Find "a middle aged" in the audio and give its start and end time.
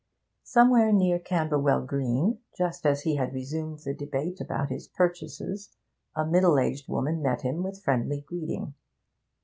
6.15-6.89